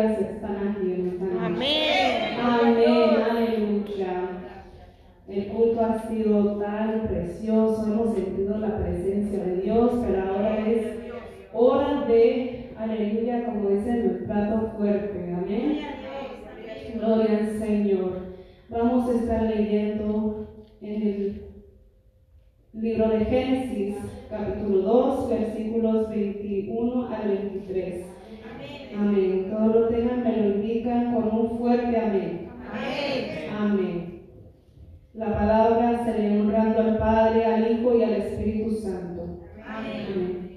[0.00, 1.44] mujeres sabias están aquí en esta noche?
[1.44, 2.38] Amén.
[2.40, 3.22] Amén.
[3.30, 4.30] Aleluya.
[5.28, 10.86] El culto ha sido tan precioso, hemos sentido la presencia de Dios, pero ahora es
[11.52, 15.80] hora de, aleluya, como dice el plato fuerte, amén.
[16.94, 18.12] Gloria al Señor.
[18.68, 20.48] Vamos a estar leyendo
[20.80, 21.42] en el
[22.72, 23.96] libro de Génesis,
[24.28, 28.10] capítulo 2, versículos 21 al 23.
[28.98, 29.48] Amén.
[29.50, 32.48] Todos lo tengan, me lo indican con un fuerte amén.
[32.70, 33.50] Amén.
[33.58, 34.22] Amén.
[35.14, 39.40] La palabra se le honrando al Padre, al Hijo y al Espíritu Santo.
[39.64, 40.50] Amén.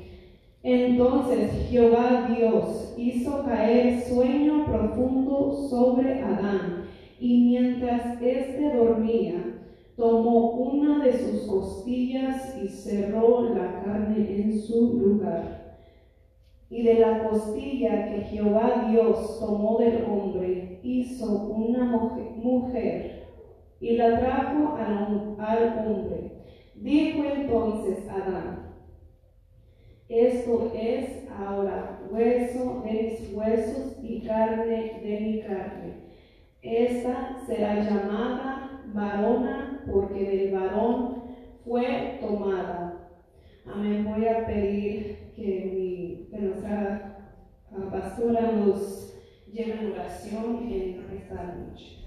[0.63, 4.65] Entonces Jehová Dios hizo caer sueño
[6.21, 6.85] Adán,
[7.19, 9.61] y mientras éste dormía,
[9.95, 15.77] tomó una de sus costillas y cerró la carne en su lugar.
[16.69, 21.85] Y de la costilla que Jehová Dios tomó del hombre, hizo una
[22.37, 23.27] mujer,
[23.79, 26.31] y la trajo al hombre.
[26.75, 28.73] Dijo entonces Adán,
[30.09, 35.92] esto es ahora hueso de mis huesos y carne de mi carne.
[36.63, 41.23] Esta será llamada varona porque del varón
[41.65, 43.09] fue tomada.
[43.65, 44.05] Amén.
[44.05, 45.41] Voy a pedir que,
[45.73, 47.17] mi, que nuestra
[47.71, 49.13] ah, pastora nos
[49.51, 51.99] lleve en oración en esta noche.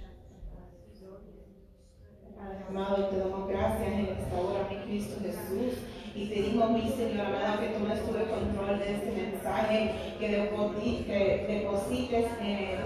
[2.37, 5.83] Padre amado, te damos gracias en esta hora, mi Cristo Jesús.
[6.15, 11.05] Y pedimos, mi Señor amado, que tomes todo el control de este mensaje, que depositi-
[11.05, 12.78] que deposites en el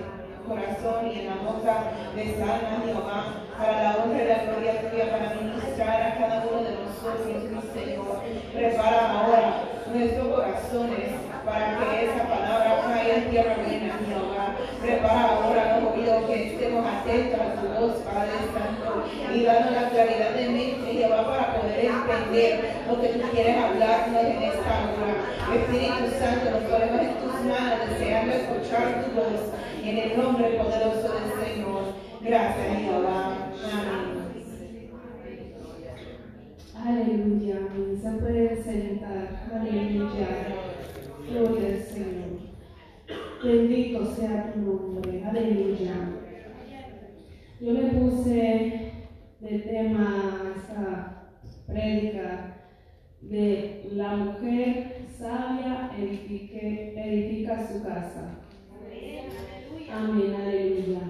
[0.46, 3.24] corazón y en la boca de Salma, Jehová,
[3.58, 7.60] para la honra y la gloria tuya, para ministrar a cada uno de nosotros, mi
[7.72, 8.20] Señor.
[8.52, 9.62] Prepara ahora
[9.92, 11.10] nuestros corazones
[11.44, 14.56] para que esa palabra caiga en tierra buena, Jehová.
[14.80, 19.88] Prepara ahora los oídos que estemos atentos a tu voz, Padre Santo, y danos la
[19.88, 25.30] claridad de mente, Jehová, para poder entender lo que tú quieres hablarnos en esta hora.
[25.54, 29.52] Espíritu Santo, nos ponemos en tus deseando escuchar tu voz,
[29.82, 31.94] en el nombre poderoso del Señor.
[32.22, 33.50] Gracias, Jehová.
[33.64, 34.20] Amén.
[36.76, 37.58] Aleluya.
[38.02, 39.46] Se puede sentar.
[39.54, 40.28] Aleluya.
[41.30, 42.40] Gloria al Señor.
[43.42, 45.24] Bendito sea tu nombre.
[45.24, 45.94] Aleluya.
[47.60, 48.92] Yo le puse
[49.40, 51.32] de tema esta
[51.66, 52.56] prédica
[53.22, 58.38] de la mujer sabia edifique- edifica su casa.
[59.92, 61.00] Amén, aleluya.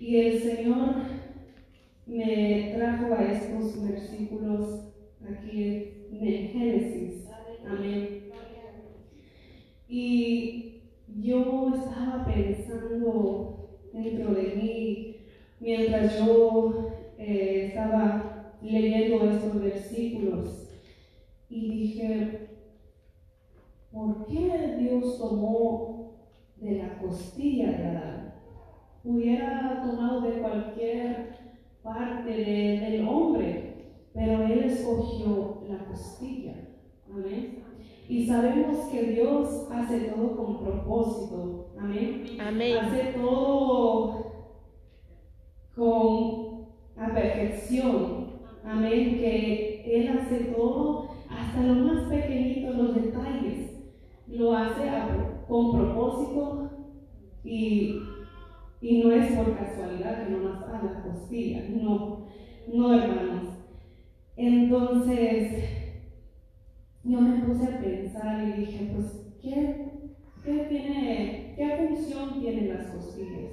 [0.00, 0.94] Y el Señor
[2.06, 4.92] me trajo a estos versículos
[5.24, 7.28] aquí en Génesis.
[7.66, 8.22] Amén.
[9.88, 10.82] Y
[11.20, 15.16] yo estaba pensando dentro de mí
[15.60, 20.68] mientras yo eh, estaba leyendo estos versículos
[21.48, 22.55] y dije, ¿por
[24.28, 26.14] qué Dios tomó
[26.56, 28.34] de la costilla de Adán?
[29.04, 31.36] Hubiera tomado de cualquier
[31.82, 36.54] parte de- del hombre, pero Él escogió la costilla.
[37.12, 37.62] Amén.
[38.08, 41.72] Y sabemos que Dios hace todo con propósito.
[41.78, 42.24] Amén.
[42.40, 42.78] Amén.
[42.78, 44.26] Hace todo
[45.74, 48.26] con a perfección.
[48.64, 49.18] Amén.
[49.18, 51.62] Que Él hace todo hasta
[54.28, 54.90] lo hace
[55.48, 56.70] con propósito
[57.44, 58.00] y,
[58.80, 62.26] y, no es por casualidad que nomás a la costilla, no,
[62.66, 63.44] no hermanos.
[64.36, 65.64] Entonces,
[67.04, 69.86] yo me puse a pensar y dije, pues, ¿qué,
[70.44, 73.52] qué tiene, qué función tienen las costillas?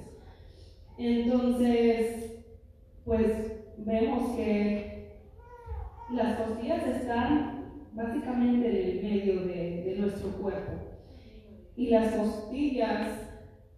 [0.98, 2.44] Entonces,
[3.04, 5.20] pues vemos que
[6.10, 7.53] las costillas están
[7.94, 10.72] básicamente en el medio de, nuestro cuerpo.
[11.76, 13.30] Y las costillas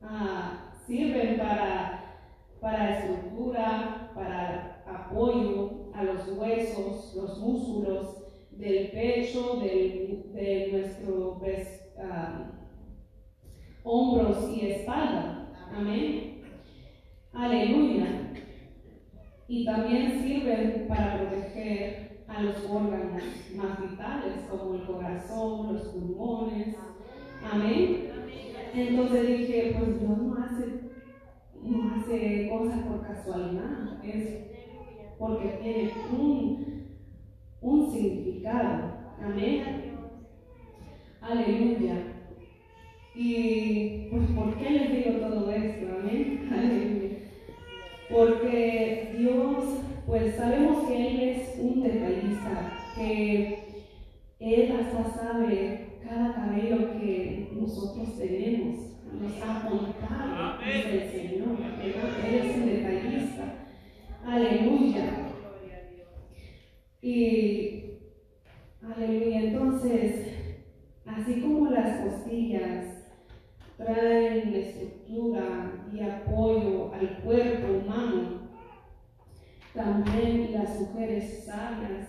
[0.02, 2.22] ah, sirven para,
[2.60, 11.42] para estructura, para apoyo a los huesos, los músculos del pecho, de nuestros
[11.98, 12.52] ah,
[13.84, 15.52] hombros y espalda.
[15.72, 16.42] Amén.
[17.32, 18.32] Aleluya.
[19.48, 23.22] Y también sirven para proteger a los órganos
[23.54, 26.76] más vitales, como el corazón, los pulmones.
[27.50, 28.10] Amén.
[28.74, 30.64] Entonces dije, pues Dios no hace,
[31.62, 34.46] no hace cosas por casualidad, es
[35.18, 36.98] porque tiene un,
[37.60, 38.92] un significado.
[39.22, 39.96] Amén.
[41.20, 42.16] Aleluya.
[43.14, 45.86] Y pues, ¿por qué les digo todo esto?
[45.98, 46.46] Amén.
[48.08, 49.64] Porque Dios,
[50.06, 53.58] pues sabemos que Él es un detallista, que
[54.38, 58.76] Él hasta sabe cada cabello que nosotros tenemos,
[59.12, 61.58] nos ha contado el Señor,
[62.24, 63.54] Él es un detallista.
[64.24, 65.26] Aleluya.
[67.02, 67.84] Y,
[68.82, 70.26] aleluya, entonces,
[71.04, 72.96] así como las costillas
[73.76, 77.75] traen estructura y apoyo al cuerpo.
[79.76, 82.08] También las mujeres sabias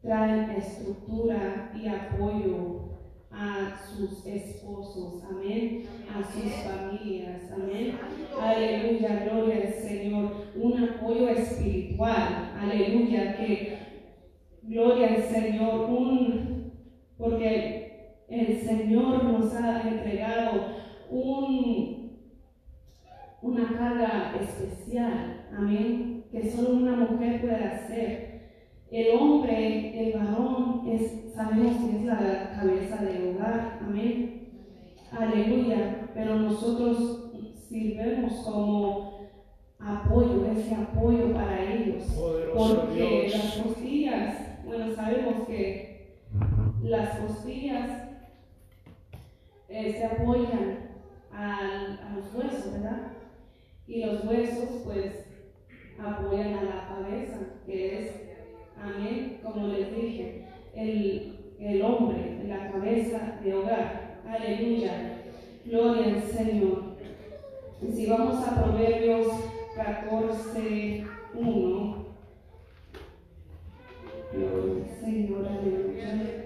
[0.00, 2.88] traen estructura y apoyo
[3.30, 7.98] a sus esposos, amén, a sus familias, amén.
[8.40, 10.32] Aleluya, gloria al Señor.
[10.56, 13.78] Un apoyo espiritual, aleluya, que
[14.62, 16.72] gloria al Señor, un,
[17.18, 20.68] porque el Señor nos ha entregado
[21.10, 22.18] un,
[23.42, 28.28] una carga especial, amén, que solo una mujer puede hacer.
[28.90, 34.48] El hombre, el varón, es, sabemos que es la cabeza del hogar, amén.
[35.10, 37.30] Aleluya, pero nosotros
[37.68, 39.28] sirvemos como
[39.78, 42.04] apoyo, ese apoyo para ellos.
[42.54, 46.18] porque las costillas, bueno, sabemos que
[46.82, 47.90] las costillas
[49.68, 50.88] eh, se apoyan
[51.32, 53.12] a los huesos, ¿verdad?
[53.86, 55.27] Y los huesos pues
[56.02, 58.12] apoyan a la cabeza, que es,
[58.80, 64.20] amén, como les dije, el, el hombre, la cabeza de hogar.
[64.26, 65.22] Aleluya.
[65.64, 66.82] Gloria al Señor.
[67.82, 69.26] Y si vamos a Proverbios
[69.74, 72.06] 14, 1.
[74.32, 76.44] Gloria al Señor, aleluya.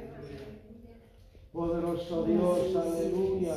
[1.52, 3.54] Poderoso Dios, aleluya.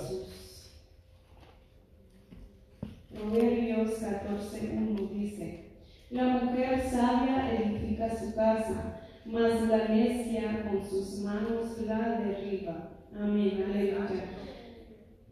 [3.14, 5.65] Proverbios 14.1 dice,
[6.12, 12.92] la mujer sabia edifica su casa, mas la necia con sus manos la derriba.
[13.14, 14.26] Amén, aleluya.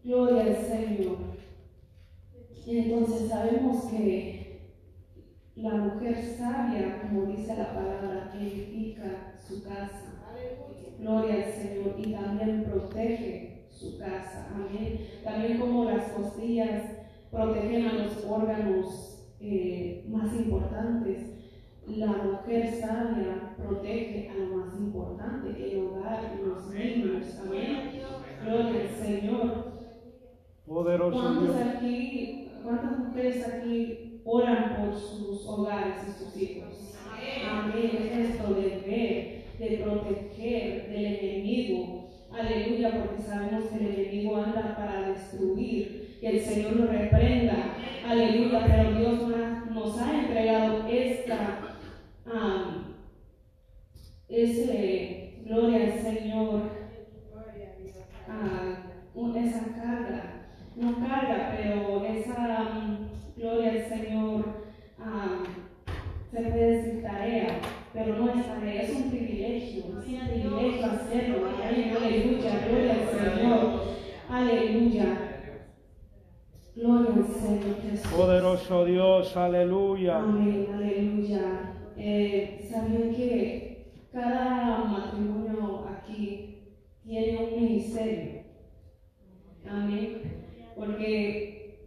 [0.04, 1.18] Gloria al Señor.
[2.66, 4.44] Entonces sabemos que
[5.56, 10.24] la mujer sabia, como dice la palabra, edifica su casa.
[10.98, 11.96] Gloria al Señor.
[11.98, 14.50] Y también protege su casa.
[14.56, 15.08] Amén.
[15.24, 16.84] También como las costillas
[17.30, 19.13] protegen a los órganos
[19.44, 21.30] eh, más importantes.
[21.86, 27.40] La mujer sabia protege a lo más importante, el hogar y los niños.
[27.46, 27.92] Amén.
[28.44, 29.74] Gloria al Señor.
[30.66, 36.96] Poderoso ¿Cuántos aquí, ¿Cuántas mujeres aquí oran por sus hogares y sus hijos?
[37.52, 38.10] Amén.
[38.12, 42.10] Es esto de ver de proteger del enemigo.
[42.32, 47.78] Aleluya, porque sabemos que el enemigo anda para destruir, que el Señor lo reprenda.
[48.06, 49.20] Aleluya, pero Dios
[49.72, 51.60] nos ha entregado esta,
[54.28, 56.84] ese, gloria al Señor,
[59.36, 62.72] esa carga, no carga, pero esa,
[63.36, 64.46] gloria al Señor,
[66.32, 67.60] se puede decir tarea
[67.94, 71.53] pero no es tarea, es un privilegio, es un privilegio hacerlo.
[78.12, 80.18] Poderoso Dios, aleluya.
[80.18, 81.74] Amén, aleluya.
[81.98, 82.60] Eh,
[83.16, 88.44] que cada matrimonio aquí tiene un ministerio.
[89.68, 90.22] Amén.
[90.76, 91.78] Porque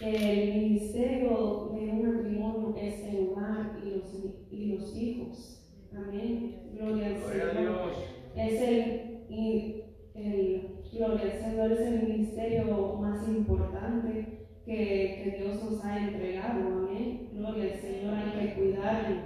[0.00, 4.14] el ministerio de un matrimonio es el hogar y los,
[4.50, 5.62] y los hijos.
[5.94, 6.70] Amén.
[6.74, 7.92] Gloria al Señor.
[8.36, 15.62] Es el, el, el, gloria al Señor es el ministerio más importante que, que Dios
[15.64, 17.28] nos ha entregado, amén.
[17.32, 19.16] Gloria al Señor, hay que cuidarlo,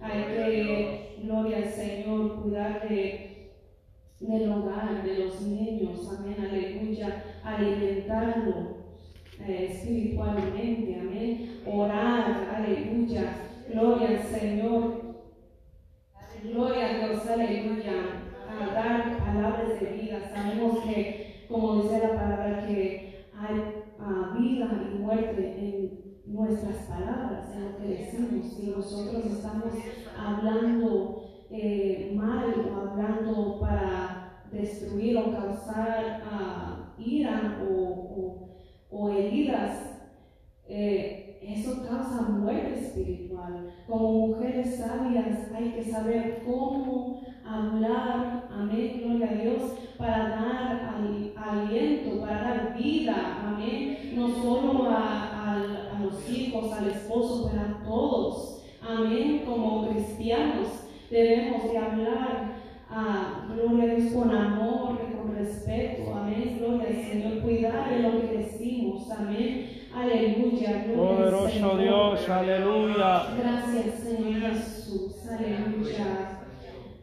[0.00, 3.50] hay que, gloria al Señor, cuidar de,
[4.20, 8.80] del hogar, de los niños, amén, aleluya, alimentarlo
[9.46, 13.36] eh, espiritualmente, amén, orar, aleluya,
[13.72, 15.00] gloria al Señor,
[16.42, 17.92] gloria a Dios, aleluya,
[18.48, 23.09] a dar palabras de vida, sabemos que, como dice la palabra, que
[23.40, 29.72] hay ah, vida y muerte en nuestras palabras, en lo que decimos, si nosotros estamos
[30.16, 40.02] hablando eh, mal o hablando para destruir o causar ah, ira o, heridas,
[40.68, 43.72] eh, eso causa muerte espiritual.
[43.86, 49.62] Como mujeres sabias hay que saber cómo hablar, amén, gloria a Dios,
[49.96, 50.89] para dar
[51.50, 55.26] aliento, para dar vida, amén, no solo a,
[56.02, 60.68] los hijos, al esposo, pero a todos, amén, como cristianos
[61.10, 62.54] debemos de hablar,
[62.88, 68.20] a gloria a Dios, con amor, con respeto, amén, gloria al Señor, cuidar de lo
[68.22, 71.80] que decimos, amén, aleluya, gloria al Señor.
[71.80, 73.22] Dios, aleluya.
[73.38, 75.16] Gracias, Señor Jesús.
[75.30, 76.40] Aleluya.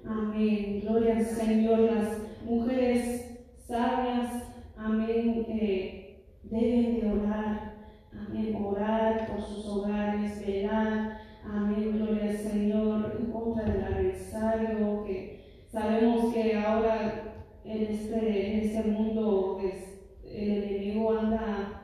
[0.06, 0.82] Amén.
[0.84, 1.80] Gloria al Señor.
[1.80, 4.44] Las mujeres sabias,
[4.76, 7.74] amén, eh, deben de orar.
[8.14, 8.58] Amén.
[8.66, 11.20] Orar por sus hogares, velar.
[11.46, 11.92] Amén.
[11.98, 13.16] Gloria al Señor.
[13.20, 15.04] En contra del adversario.
[15.06, 17.24] Que sabemos que ahora
[17.66, 21.82] en este, en este mundo pues, el enemigo anda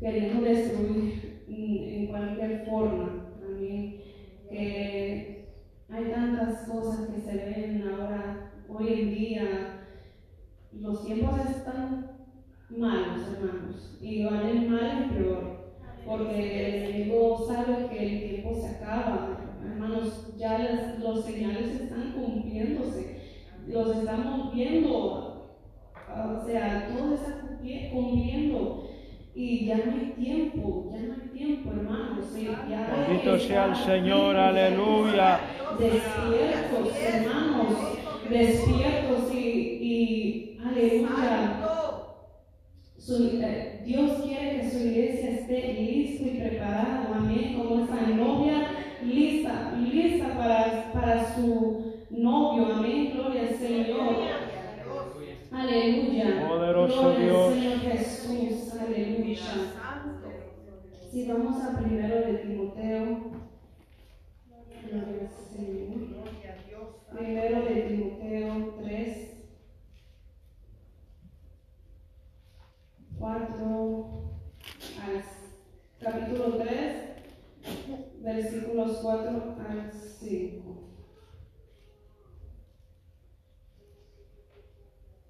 [0.00, 3.26] queriendo destruir mm, en cualquier forma.
[3.46, 4.00] Amén.
[4.50, 5.48] Que
[5.90, 9.74] hay tantas cosas que se ven ahora, hoy en día.
[10.72, 12.12] Los tiempos están
[12.70, 15.58] malos, hermanos, y van en mal y peor.
[16.06, 19.40] Porque el enemigo sabe que el tiempo se acaba.
[19.64, 23.18] Hermanos, ya las- los señales están cumpliéndose.
[23.68, 24.90] Los estamos viendo.
[24.90, 28.84] O sea, todo está cumpli- cumpliendo.
[29.34, 32.24] Y ya no hay tiempo, ya no hay tiempo, hermanos.
[32.34, 35.40] sí, ya Bendito sea el Señor, aleluya.
[35.78, 37.72] Despiertos, hermanos,
[38.28, 41.60] despiertos y, y aleluya.
[42.96, 48.66] Su- eh, Dios quiere que su iglesia esté lista y preparada, amén, como esa novia
[49.04, 54.48] lista, lista para, para su novio, amén, gloria al Señor.
[56.88, 57.52] Gloria Dios.
[57.52, 59.40] al Señor Jesús, aleluya.
[61.10, 63.04] Si vamos a primero de Timoteo,
[64.90, 65.98] gloria al Señor.
[67.12, 69.28] Primero de Timoteo 3,
[73.18, 74.30] 4
[75.04, 75.22] al
[76.00, 76.96] capítulo 3,
[78.22, 80.88] versículos 4 al 5.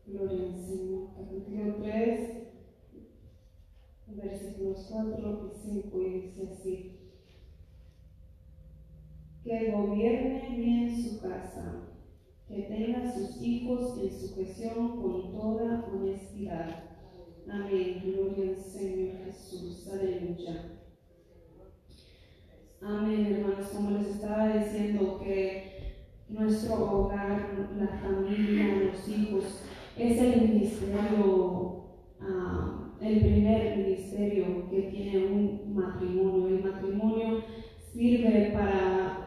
[0.07, 1.09] Gloria al Señor.
[1.15, 2.31] Capítulo 3,
[4.07, 6.99] versículos 4 y 5, y dice así.
[9.45, 11.89] Que gobierne bien su casa,
[12.49, 16.85] que tenga a sus hijos en sujeción con toda honestidad.
[17.47, 18.03] Amén.
[18.05, 19.89] Gloria al Señor Jesús.
[19.93, 20.73] Aleluya.
[22.81, 23.69] Amén, hermanos.
[23.69, 25.97] Como les estaba diciendo que
[26.31, 29.45] nuestro hogar, la familia, los hijos,
[29.99, 31.85] es el ministerio,
[32.21, 36.49] ah, el primer ministerio que tiene un matrimonio.
[36.49, 37.43] El matrimonio
[37.93, 39.25] sirve para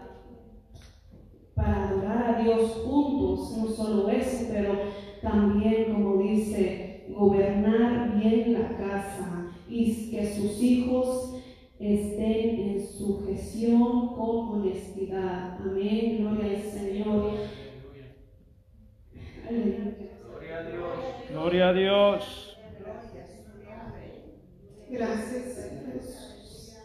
[1.53, 4.73] para adorar a Dios juntos, no solo eso, pero
[5.21, 11.35] también, como dice, gobernar bien la casa y que sus hijos
[11.77, 15.57] estén en sujeción con honestidad.
[15.59, 17.31] Amén, gloria al Señor.
[19.47, 20.11] Aleluya.
[21.31, 22.57] Gloria a Dios.
[24.89, 26.77] Gracias, Señor Jesús.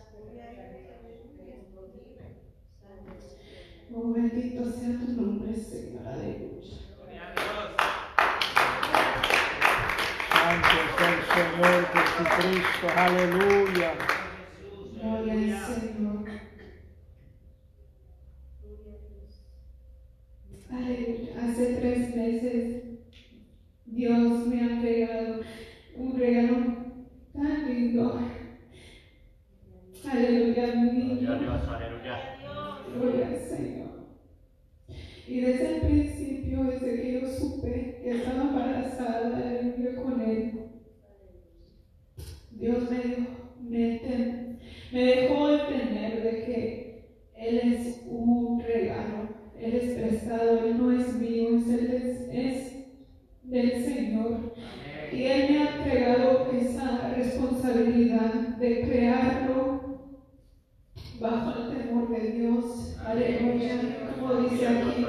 [3.93, 6.07] Oh, bendito sea tu nombre, Señor.
[6.07, 6.77] Aleluya.
[10.31, 10.79] Santo
[11.63, 12.89] es el Señor Jesucristo.
[57.67, 59.81] Responsabilidad de crearlo
[61.19, 62.97] bajo el temor de Dios.
[63.05, 63.81] Aleluya.
[64.19, 65.05] Como dice aquí,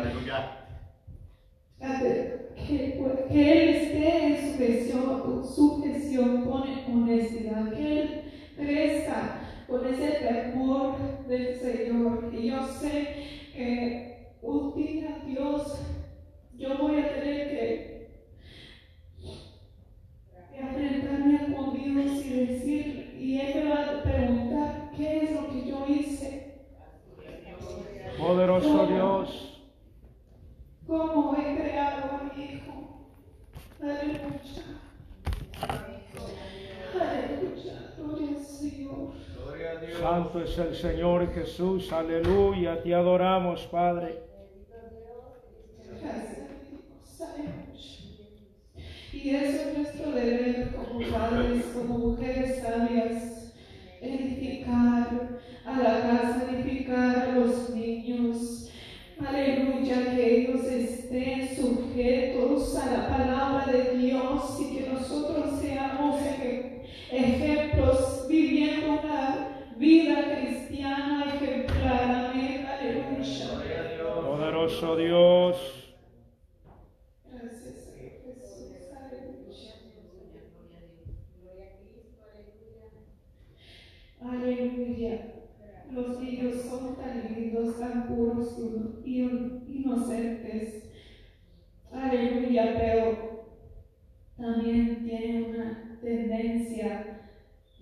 [2.68, 6.64] que, que Él esté en sujeción, sujeción con
[7.04, 8.22] honestidad, que Él
[8.56, 10.96] crezca con ese temor
[11.28, 12.32] del Señor.
[12.34, 15.80] Y yo sé que un día Dios,
[16.58, 17.98] yo voy a tener que
[20.60, 20.97] enfrentarme con
[21.98, 26.64] Dios y decir, y Él me va a preguntar, ¿qué es lo que yo hice?
[28.18, 29.62] Poderoso Dios.
[30.86, 33.08] ¿Cómo he creado a mi hijo?
[33.82, 34.64] Aleluya.
[36.94, 37.94] Aleluya.
[37.98, 39.14] Gloria al Señor.
[40.00, 41.92] Santo es el Señor Jesús.
[41.92, 42.82] Aleluya.
[42.82, 44.24] Te adoramos, Padre.
[46.02, 46.38] Gracias
[46.70, 47.22] Dios.
[47.22, 48.08] Aleluya.
[49.14, 50.67] Y eso es nuestro deber
[50.98, 53.27] como padres, como mujeres sabias,
[86.58, 88.58] Son tan lindos, tan puros
[89.06, 90.90] y inocentes.
[91.92, 93.48] Aleluya, pero
[94.38, 97.22] también tienen una tendencia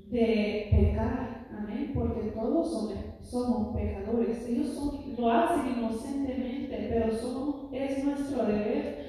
[0.08, 1.48] de pecar.
[1.52, 4.48] Amén, porque todos somos, somos pecadores.
[4.48, 9.06] Ellos son, lo hacen inocentemente, pero son, es nuestro deber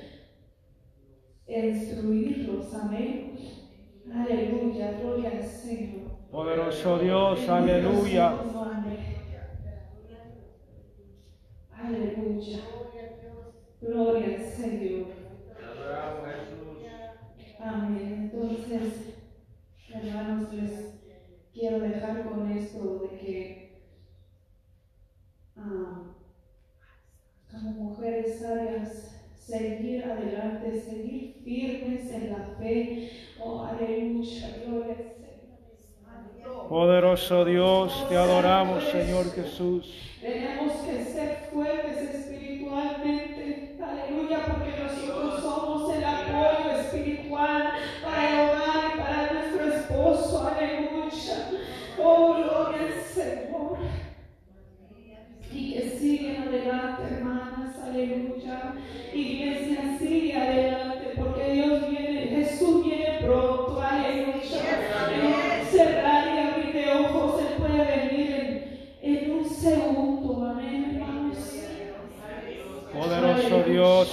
[1.64, 2.74] instruirlos.
[2.74, 3.32] Amén.
[4.12, 6.06] Aleluya, gloria al Señor.
[6.30, 7.48] Poderoso Dios.
[7.48, 8.34] Aleluya.
[12.36, 12.58] Aleluya.
[13.80, 15.06] Gloria al Señor.
[17.58, 18.30] Amén.
[18.30, 18.92] Entonces,
[19.90, 20.70] hermanos, les
[21.54, 23.82] quiero dejar con esto de que
[25.56, 26.02] ah,
[27.50, 33.10] como mujeres sabias, seguir adelante, seguir firmes en la fe.
[33.40, 34.58] Oh, aleluya.
[34.66, 34.96] Gloria
[36.06, 36.68] al Señor.
[36.68, 38.06] Poderoso Dios.
[38.10, 40.06] Te adoramos, Señor Jesús.
[40.20, 41.15] Tenemos que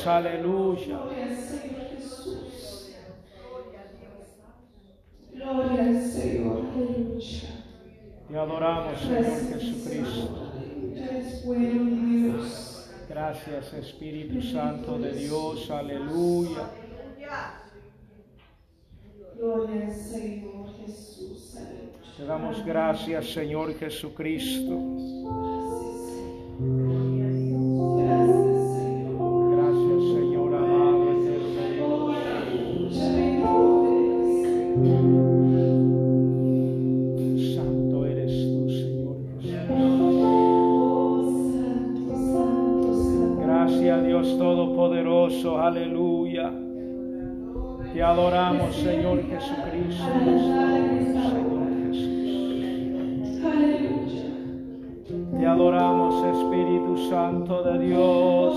[0.03, 0.07] Dios.
[0.07, 0.97] Aleluya.
[0.97, 2.95] Gloria al Señor Jesús.
[5.33, 7.49] Gloria al Señor, aleluya.
[8.29, 10.51] Te adoramos, Señor Jesucristo.
[13.09, 15.69] Gracias, Espíritu Santo de Dios.
[15.71, 16.69] Aleluya.
[19.37, 22.17] Gloria al Señor Jesús, aleluya.
[22.17, 24.79] Te damos gracias, Señor Jesucristo.
[48.13, 50.05] adoramos, Señor Jesucristo.
[50.13, 52.23] Señor Jesús.
[55.39, 58.53] Te adoramos, Espíritu Santo de Dios.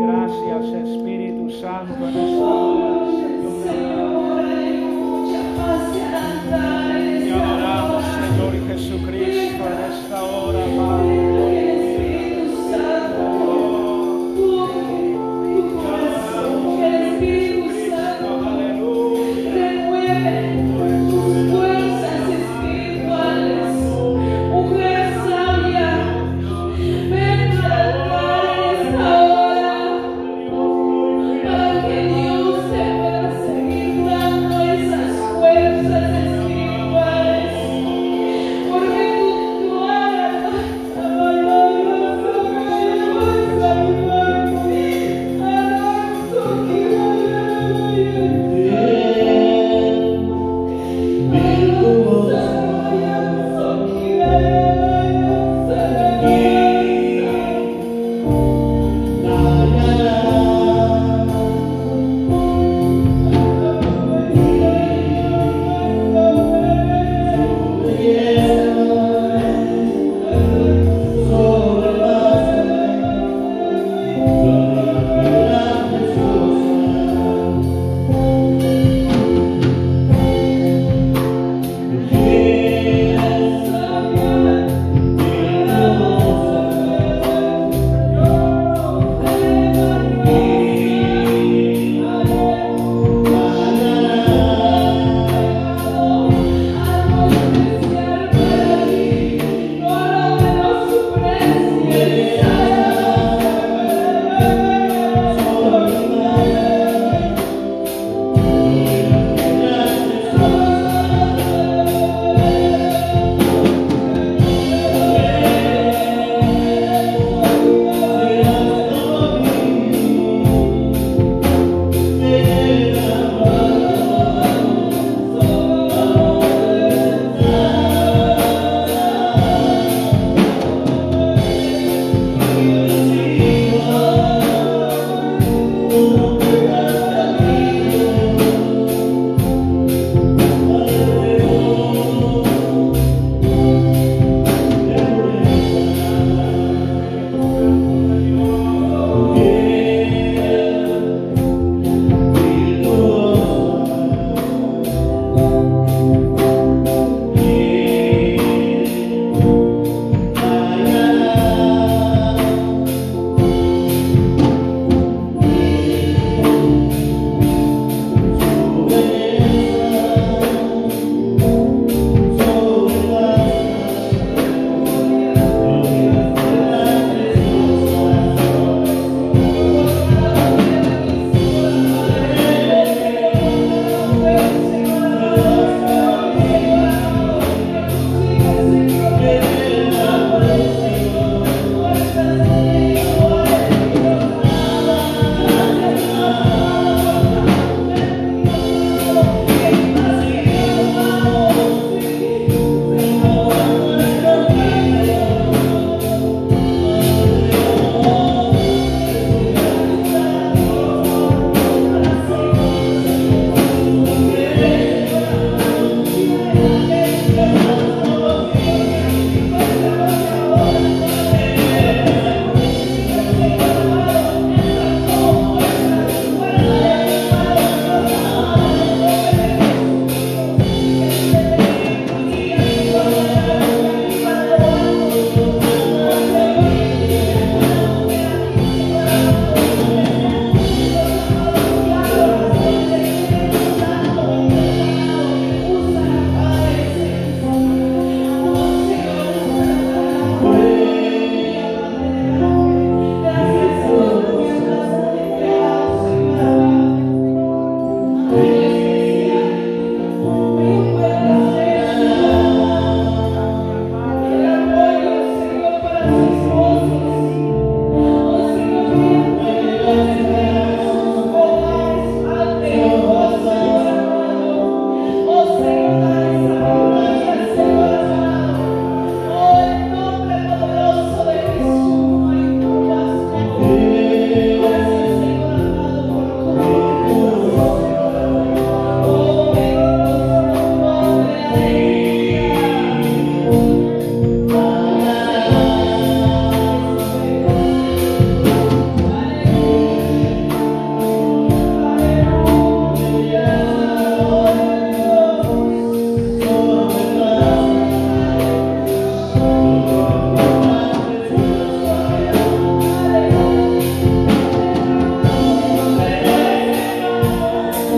[0.00, 2.08] Gracias, Espíritu Santo.
[2.08, 2.65] En